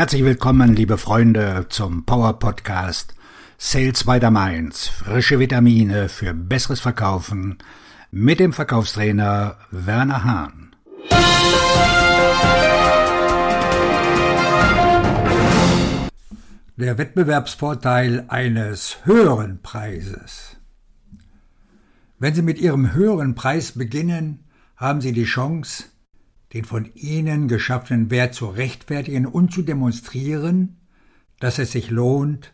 [0.00, 3.14] Herzlich willkommen, liebe Freunde, zum Power Podcast
[3.58, 4.88] Sales by the Mainz.
[4.88, 7.58] Frische Vitamine für besseres Verkaufen
[8.10, 10.74] mit dem Verkaufstrainer Werner Hahn.
[16.78, 20.56] Der Wettbewerbsvorteil eines höheren Preises.
[22.18, 24.44] Wenn Sie mit Ihrem höheren Preis beginnen,
[24.76, 25.89] haben Sie die Chance,
[26.52, 30.80] den von ihnen geschaffenen Wert zu rechtfertigen und zu demonstrieren,
[31.38, 32.52] dass es sich lohnt,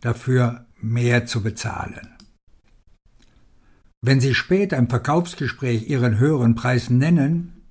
[0.00, 2.08] dafür mehr zu bezahlen.
[4.02, 7.62] Wenn Sie später im Verkaufsgespräch Ihren höheren Preis nennen,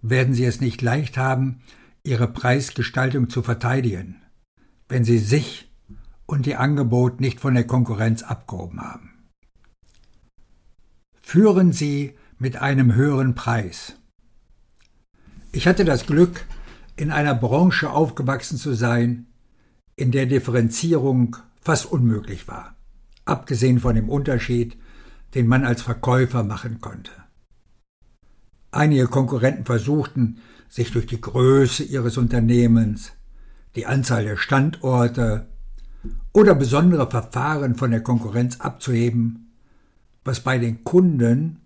[0.00, 1.62] werden Sie es nicht leicht haben,
[2.04, 4.22] Ihre Preisgestaltung zu verteidigen,
[4.88, 5.72] wenn Sie sich
[6.26, 9.10] und Ihr Angebot nicht von der Konkurrenz abgehoben haben.
[11.20, 13.96] Führen Sie mit einem höheren Preis
[15.52, 16.46] ich hatte das Glück,
[16.96, 19.26] in einer Branche aufgewachsen zu sein,
[19.96, 22.74] in der Differenzierung fast unmöglich war,
[23.24, 24.76] abgesehen von dem Unterschied,
[25.34, 27.12] den man als Verkäufer machen konnte.
[28.70, 33.12] Einige Konkurrenten versuchten, sich durch die Größe ihres Unternehmens,
[33.76, 35.48] die Anzahl der Standorte
[36.32, 39.52] oder besondere Verfahren von der Konkurrenz abzuheben,
[40.24, 41.60] was bei den Kunden,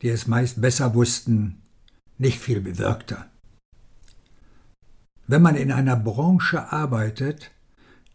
[0.00, 1.62] die es meist besser wussten,
[2.18, 3.24] nicht viel bewirkte.
[5.26, 7.50] Wenn man in einer Branche arbeitet,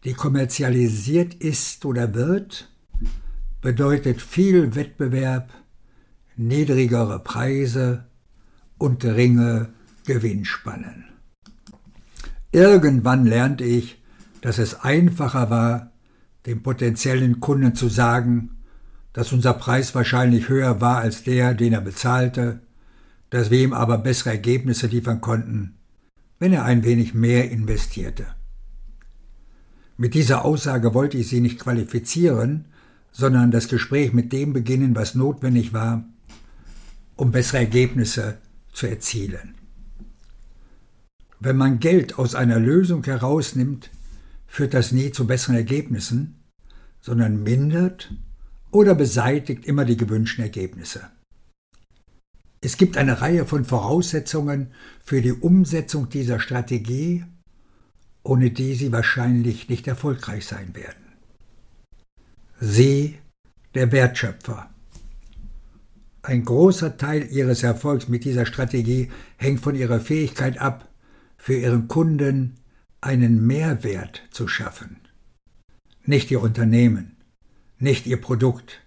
[0.04, 2.70] die kommerzialisiert ist oder wird,
[3.60, 5.50] bedeutet viel Wettbewerb,
[6.36, 8.04] niedrigere Preise
[8.76, 9.70] und geringe
[10.06, 11.06] Gewinnspannen.
[12.52, 14.02] Irgendwann lernte ich,
[14.42, 15.92] dass es einfacher war,
[16.46, 18.58] dem potenziellen Kunden zu sagen,
[19.14, 22.60] dass unser Preis wahrscheinlich höher war als der, den er bezahlte,
[23.30, 25.76] dass wir ihm aber bessere Ergebnisse liefern konnten,
[26.38, 28.26] wenn er ein wenig mehr investierte.
[29.96, 32.66] Mit dieser Aussage wollte ich sie nicht qualifizieren,
[33.12, 36.04] sondern das Gespräch mit dem beginnen, was notwendig war,
[37.16, 38.38] um bessere Ergebnisse
[38.72, 39.54] zu erzielen.
[41.38, 43.90] Wenn man Geld aus einer Lösung herausnimmt,
[44.46, 46.42] führt das nie zu besseren Ergebnissen,
[47.00, 48.12] sondern mindert
[48.70, 51.10] oder beseitigt immer die gewünschten Ergebnisse.
[52.64, 54.68] Es gibt eine Reihe von Voraussetzungen
[55.04, 57.26] für die Umsetzung dieser Strategie,
[58.22, 61.12] ohne die Sie wahrscheinlich nicht erfolgreich sein werden.
[62.58, 63.18] Sie,
[63.74, 64.70] der Wertschöpfer.
[66.22, 70.88] Ein großer Teil Ihres Erfolgs mit dieser Strategie hängt von Ihrer Fähigkeit ab,
[71.36, 72.54] für Ihren Kunden
[73.02, 74.96] einen Mehrwert zu schaffen.
[76.06, 77.18] Nicht Ihr Unternehmen,
[77.78, 78.80] nicht Ihr Produkt,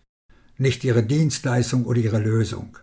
[0.58, 2.80] nicht Ihre Dienstleistung oder Ihre Lösung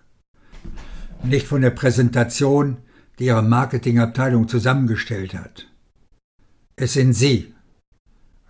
[1.26, 2.78] nicht von der Präsentation,
[3.18, 5.66] die Ihre Marketingabteilung zusammengestellt hat.
[6.76, 7.54] Es sind Sie,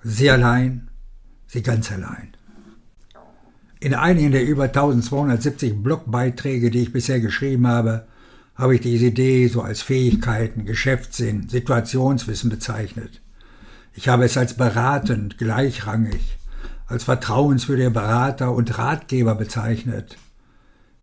[0.02, 0.90] Sie allein,
[1.46, 2.36] Sie ganz allein.
[3.80, 8.06] In einigen der über 1270 Blogbeiträge, die ich bisher geschrieben habe,
[8.54, 13.20] habe ich diese Idee so als Fähigkeiten, Geschäftssinn, Situationswissen bezeichnet.
[13.92, 16.38] Ich habe es als beratend, gleichrangig,
[16.86, 20.16] als vertrauenswürdiger Berater und Ratgeber bezeichnet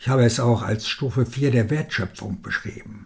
[0.02, 3.06] ich habe es auch als Stufe 4 der Wertschöpfung beschrieben.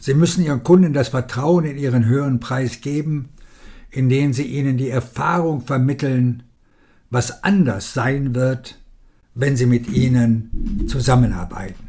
[0.00, 3.28] Sie müssen Ihren Kunden das Vertrauen in ihren höheren Preis geben,
[3.88, 6.42] indem Sie ihnen die Erfahrung vermitteln,
[7.08, 8.80] was anders sein wird,
[9.36, 11.88] wenn Sie mit ihnen zusammenarbeiten.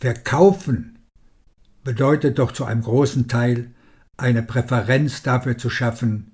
[0.00, 1.00] Verkaufen
[1.84, 3.72] bedeutet doch zu einem großen Teil
[4.16, 6.32] eine Präferenz dafür zu schaffen,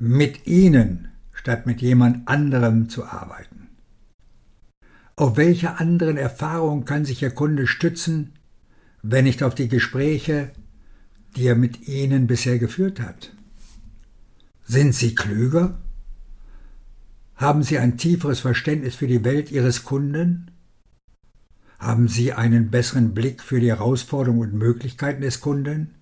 [0.00, 3.61] mit Ihnen statt mit jemand anderem zu arbeiten.
[5.16, 8.32] Auf welche anderen Erfahrungen kann sich Ihr Kunde stützen,
[9.02, 10.52] wenn nicht auf die Gespräche,
[11.36, 13.34] die er mit Ihnen bisher geführt hat?
[14.64, 15.78] Sind Sie klüger?
[17.34, 20.50] Haben Sie ein tieferes Verständnis für die Welt Ihres Kunden?
[21.78, 25.94] Haben Sie einen besseren Blick für die Herausforderungen und Möglichkeiten des Kunden?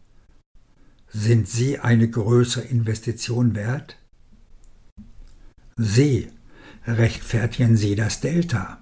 [1.09, 3.97] Sind Sie eine größere Investition wert?
[5.77, 6.29] Sie
[6.87, 8.81] rechtfertigen Sie das Delta.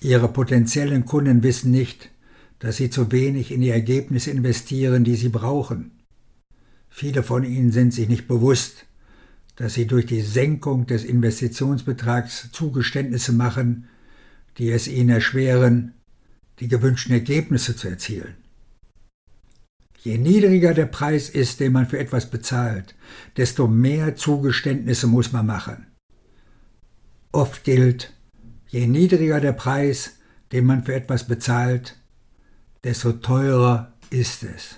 [0.00, 2.10] Ihre potenziellen Kunden wissen nicht,
[2.58, 5.92] dass sie zu wenig in die Ergebnisse investieren, die sie brauchen.
[6.88, 8.86] Viele von ihnen sind sich nicht bewusst,
[9.56, 13.88] dass sie durch die Senkung des Investitionsbetrags Zugeständnisse machen,
[14.56, 15.94] die es ihnen erschweren,
[16.60, 18.34] die gewünschten Ergebnisse zu erzielen.
[20.00, 22.94] Je niedriger der Preis ist, den man für etwas bezahlt,
[23.36, 25.86] desto mehr Zugeständnisse muss man machen.
[27.32, 28.12] Oft gilt,
[28.68, 30.12] Je niedriger der Preis,
[30.52, 31.96] den man für etwas bezahlt,
[32.84, 34.76] desto teurer ist es.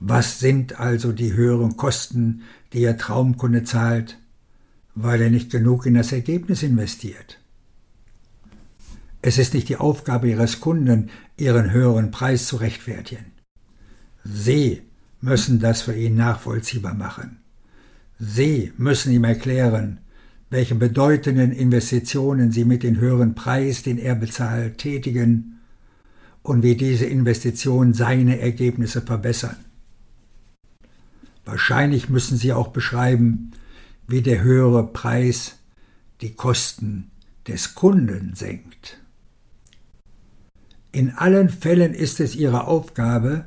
[0.00, 2.42] Was sind also die höheren Kosten,
[2.72, 4.18] die Ihr Traumkunde zahlt,
[4.94, 7.38] weil er nicht genug in das Ergebnis investiert?
[9.22, 13.32] Es ist nicht die Aufgabe Ihres Kunden, Ihren höheren Preis zu rechtfertigen.
[14.24, 14.82] Sie
[15.20, 17.38] müssen das für ihn nachvollziehbar machen.
[18.18, 20.00] Sie müssen ihm erklären,
[20.54, 25.58] welche bedeutenden Investitionen Sie mit dem höheren Preis, den er bezahlt, tätigen
[26.44, 29.56] und wie diese Investitionen seine Ergebnisse verbessern.
[31.44, 33.50] Wahrscheinlich müssen Sie auch beschreiben,
[34.06, 35.56] wie der höhere Preis
[36.20, 37.10] die Kosten
[37.48, 39.00] des Kunden senkt.
[40.92, 43.46] In allen Fällen ist es Ihre Aufgabe,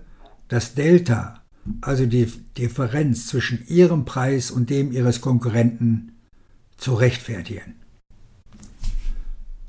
[0.50, 1.42] das Delta,
[1.80, 6.12] also die Differenz zwischen Ihrem Preis und dem Ihres Konkurrenten,
[6.78, 7.76] zu rechtfertigen.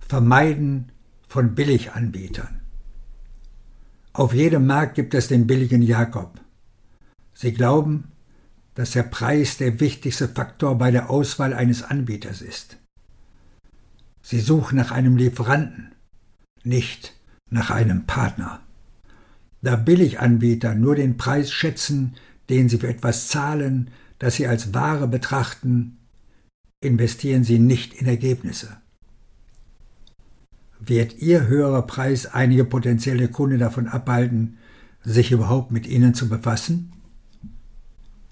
[0.01, 0.93] Vermeiden
[1.27, 2.61] von Billiganbietern.
[4.13, 6.41] Auf jedem Markt gibt es den billigen Jakob.
[7.35, 8.11] Sie glauben,
[8.75, 12.79] dass der Preis der wichtigste Faktor bei der Auswahl eines Anbieters ist.
[14.23, 15.93] Sie suchen nach einem Lieferanten,
[16.65, 17.15] nicht
[17.51, 18.61] nach einem Partner.
[19.63, 22.15] Da Billiganbieter nur den Preis schätzen,
[22.49, 25.99] den sie für etwas zahlen, das sie als Ware betrachten,
[26.81, 28.77] investieren sie nicht in Ergebnisse.
[30.81, 34.59] Wird Ihr höherer Preis einige potenzielle Kunden davon abhalten,
[35.03, 36.93] sich überhaupt mit Ihnen zu befassen?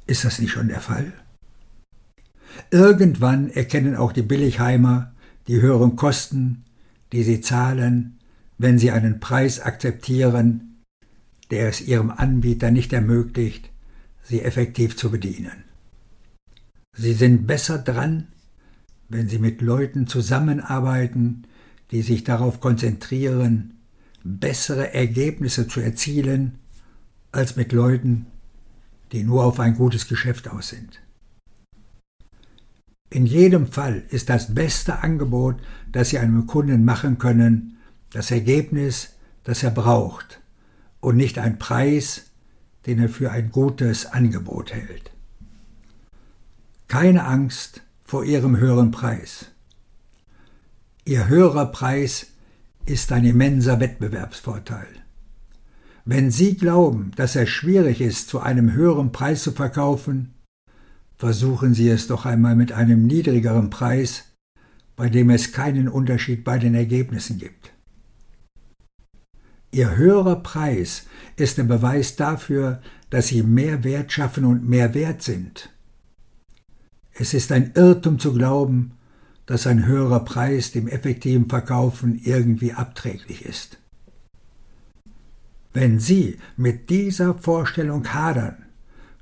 [0.06, 1.12] Ist das nicht schon der Fall?
[2.70, 5.12] Irgendwann erkennen auch die Billigheimer
[5.48, 6.64] die höheren Kosten,
[7.12, 8.18] die sie zahlen,
[8.58, 10.82] wenn sie einen Preis akzeptieren,
[11.50, 13.70] der es ihrem Anbieter nicht ermöglicht,
[14.24, 15.64] sie effektiv zu bedienen.
[16.96, 18.28] Sie sind besser dran,
[19.08, 21.44] wenn sie mit Leuten zusammenarbeiten,
[21.90, 23.78] die sich darauf konzentrieren,
[24.24, 26.58] bessere Ergebnisse zu erzielen,
[27.32, 28.26] als mit Leuten,
[29.12, 31.00] die nur auf ein gutes Geschäft aus sind.
[33.10, 35.60] In jedem Fall ist das beste Angebot,
[35.92, 37.78] das Sie einem Kunden machen können,
[38.10, 39.14] das Ergebnis,
[39.44, 40.40] das er braucht
[41.00, 42.30] und nicht ein Preis,
[42.86, 45.12] den er für ein gutes Angebot hält.
[46.88, 49.46] Keine Angst vor ihrem höheren Preis.
[51.04, 52.28] Ihr höherer Preis
[52.86, 54.86] ist ein immenser Wettbewerbsvorteil.
[56.04, 60.34] Wenn Sie glauben, dass es schwierig ist, zu einem höheren Preis zu verkaufen,
[61.16, 64.36] versuchen Sie es doch einmal mit einem niedrigeren Preis,
[64.94, 67.72] bei dem es keinen Unterschied bei den Ergebnissen gibt.
[69.72, 72.80] Ihr höherer Preis ist der Beweis dafür,
[73.10, 75.70] dass sie mehr Wert schaffen und mehr wert sind.
[77.18, 78.92] Es ist ein Irrtum zu glauben,
[79.46, 83.78] dass ein höherer Preis dem effektiven Verkaufen irgendwie abträglich ist.
[85.72, 88.66] Wenn Sie mit dieser Vorstellung hadern,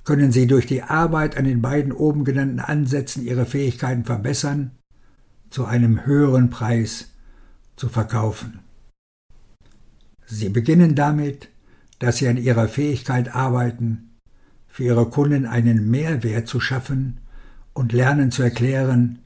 [0.02, 4.72] können Sie durch die Arbeit an den beiden oben genannten Ansätzen Ihre Fähigkeiten verbessern,
[5.50, 7.12] zu einem höheren Preis
[7.76, 8.60] zu verkaufen.
[10.26, 11.48] Sie beginnen damit,
[12.00, 14.10] dass Sie an Ihrer Fähigkeit arbeiten,
[14.66, 17.20] für Ihre Kunden einen Mehrwert zu schaffen
[17.74, 19.18] und lernen zu erklären,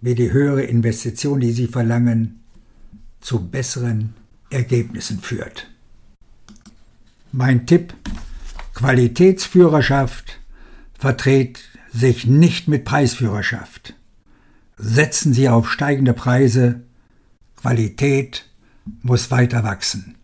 [0.00, 2.40] wie die höhere Investition, die Sie verlangen,
[3.20, 4.14] zu besseren
[4.50, 5.68] Ergebnissen führt.
[7.32, 7.94] Mein Tipp,
[8.74, 10.40] Qualitätsführerschaft
[10.98, 13.94] verträgt sich nicht mit Preisführerschaft.
[14.76, 16.82] Setzen Sie auf steigende Preise,
[17.56, 18.46] Qualität
[19.02, 20.16] muss weiter wachsen.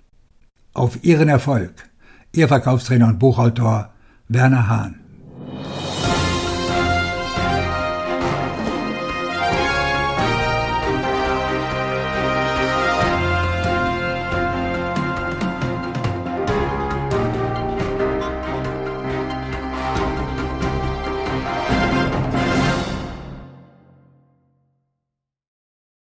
[0.75, 1.72] Auf Ihren Erfolg,
[2.32, 3.92] Ihr Verkaufstrainer und Buchautor
[4.28, 5.00] Werner Hahn.